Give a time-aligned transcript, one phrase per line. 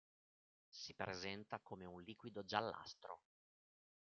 [0.71, 3.21] Si presenta come un liquido giallastro.